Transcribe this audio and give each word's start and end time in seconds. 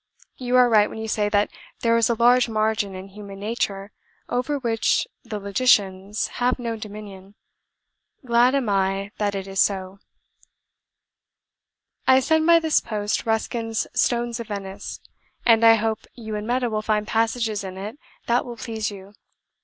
You 0.37 0.55
are 0.55 0.67
right 0.67 0.89
when 0.89 0.97
you 0.97 1.07
say 1.07 1.29
that 1.29 1.51
there 1.81 1.95
is 1.95 2.09
a 2.09 2.15
large 2.15 2.49
margin 2.49 2.95
in 2.95 3.09
human 3.09 3.39
nature 3.39 3.91
over 4.29 4.57
which 4.57 5.07
the 5.23 5.39
logicians 5.39 6.25
have 6.41 6.57
no 6.57 6.75
dominion; 6.75 7.35
glad 8.25 8.55
am 8.55 8.67
I 8.67 9.11
that 9.19 9.35
it 9.35 9.45
is 9.45 9.59
so. 9.59 9.99
[*] 9.99 10.01
"Bend," 10.01 10.47
in 12.07 12.13
Yorkshire, 12.15 12.17
is 12.17 12.17
strong 12.17 12.17
ox 12.17 12.17
leather. 12.17 12.17
"I 12.17 12.19
send 12.25 12.47
by 12.47 12.59
this 12.59 12.79
post 12.81 13.25
Ruskin's 13.27 13.87
'Stones 13.93 14.39
of 14.39 14.47
Venice,' 14.47 14.99
and 15.45 15.63
I 15.63 15.75
hope 15.75 16.07
you 16.15 16.35
and 16.35 16.47
Meta 16.47 16.67
will 16.71 16.81
find 16.81 17.05
passages 17.07 17.63
in 17.63 17.77
it 17.77 17.99
that 18.25 18.43
will 18.43 18.57
please 18.57 18.89
you. 18.89 19.13